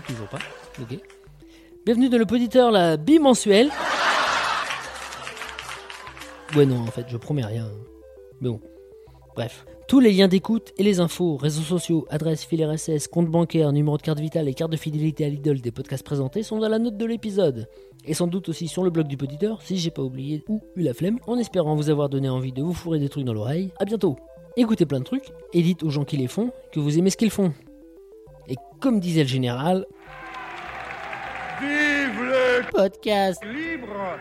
Toujours 0.00 0.28
pas. 0.28 0.38
Ok. 0.80 0.98
Bienvenue 1.84 2.08
dans 2.08 2.16
le 2.16 2.24
Poditeur 2.24 2.70
La 2.70 2.96
Bimensuelle. 2.96 3.70
Ouais, 6.56 6.64
non, 6.64 6.80
en 6.80 6.86
fait, 6.86 7.04
je 7.08 7.16
promets 7.18 7.44
rien. 7.44 7.68
Mais 8.40 8.48
bon. 8.48 8.60
Bref. 9.34 9.66
Tous 9.88 10.00
les 10.00 10.12
liens 10.12 10.28
d'écoute 10.28 10.72
et 10.78 10.82
les 10.82 11.00
infos, 11.00 11.36
réseaux 11.36 11.62
sociaux, 11.62 12.06
adresses, 12.08 12.44
fil 12.44 12.64
RSS, 12.64 13.08
compte 13.08 13.26
bancaire, 13.26 13.70
numéro 13.72 13.98
de 13.98 14.02
carte 14.02 14.20
vitale 14.20 14.48
et 14.48 14.54
carte 14.54 14.72
de 14.72 14.78
fidélité 14.78 15.26
à 15.26 15.28
Lidl 15.28 15.60
des 15.60 15.70
podcasts 15.70 16.04
présentés 16.04 16.42
sont 16.42 16.58
dans 16.58 16.68
la 16.68 16.78
note 16.78 16.96
de 16.96 17.04
l'épisode. 17.04 17.68
Et 18.06 18.14
sans 18.14 18.26
doute 18.26 18.48
aussi 18.48 18.68
sur 18.68 18.84
le 18.84 18.90
blog 18.90 19.08
du 19.08 19.18
Poditeur, 19.18 19.60
si 19.60 19.76
j'ai 19.76 19.90
pas 19.90 20.02
oublié 20.02 20.42
ou 20.48 20.62
eu 20.74 20.82
la 20.82 20.94
flemme, 20.94 21.18
en 21.26 21.36
espérant 21.36 21.76
vous 21.76 21.90
avoir 21.90 22.08
donné 22.08 22.30
envie 22.30 22.52
de 22.52 22.62
vous 22.62 22.72
fourrer 22.72 22.98
des 22.98 23.10
trucs 23.10 23.24
dans 23.24 23.34
l'oreille. 23.34 23.72
À 23.78 23.84
bientôt. 23.84 24.16
Écoutez 24.56 24.86
plein 24.86 25.00
de 25.00 25.04
trucs, 25.04 25.32
et 25.52 25.60
dites 25.60 25.82
aux 25.82 25.90
gens 25.90 26.04
qui 26.04 26.16
les 26.16 26.28
font 26.28 26.50
que 26.72 26.80
vous 26.80 26.98
aimez 26.98 27.10
ce 27.10 27.18
qu'ils 27.18 27.30
font. 27.30 27.52
Et 28.52 28.56
comme 28.80 29.00
disait 29.00 29.22
le 29.22 29.28
général, 29.28 29.86
Vive 31.58 32.22
le 32.22 32.70
podcast. 32.70 33.42
libre 33.46 34.18